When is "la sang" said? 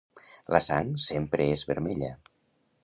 0.55-0.89